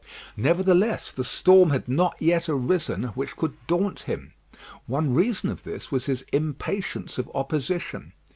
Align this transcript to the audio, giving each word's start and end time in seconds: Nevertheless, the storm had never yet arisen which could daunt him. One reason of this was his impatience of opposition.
Nevertheless, 0.35 1.11
the 1.11 1.23
storm 1.23 1.69
had 1.69 1.87
never 1.87 2.09
yet 2.17 2.49
arisen 2.49 3.03
which 3.13 3.35
could 3.37 3.55
daunt 3.67 3.99
him. 3.99 4.33
One 4.87 5.13
reason 5.13 5.51
of 5.51 5.61
this 5.61 5.91
was 5.91 6.07
his 6.07 6.23
impatience 6.33 7.19
of 7.19 7.29
opposition. 7.35 8.13